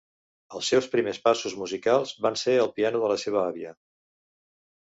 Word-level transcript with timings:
Els 0.59 0.69
seus 0.71 0.87
primers 0.93 1.19
passos 1.27 1.55
musicals 1.59 2.13
va 2.27 2.33
ser 2.45 2.57
al 2.63 2.73
piano 2.81 3.03
de 3.05 3.13
la 3.15 3.19
seva 3.25 3.45
àvia. 3.47 3.75